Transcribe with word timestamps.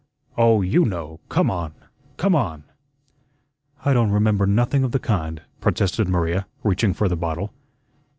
Oh, 0.35 0.63
YOU 0.63 0.83
know; 0.83 1.19
come 1.29 1.51
on, 1.51 1.75
come 2.17 2.33
on." 2.33 2.63
"I 3.85 3.93
don't 3.93 4.09
remember 4.09 4.47
nothing 4.47 4.83
of 4.83 4.93
the 4.93 4.99
kind," 4.99 5.43
protested 5.59 6.07
Maria, 6.09 6.47
reaching 6.63 6.95
for 6.95 7.07
the 7.07 7.15
bottle. 7.15 7.53